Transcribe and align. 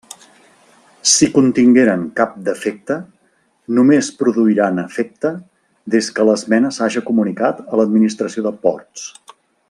Si 1.09 1.27
contingueren 1.35 2.05
cap 2.19 2.31
defecte, 2.47 2.97
només 3.79 4.09
produiran 4.23 4.83
efecte 4.87 5.33
des 5.97 6.09
que 6.17 6.25
l'esmena 6.31 6.73
s'haja 6.79 7.05
comunicat 7.11 7.61
a 7.67 7.81
l'administració 7.83 8.47
de 8.49 8.55
Ports. 8.67 9.05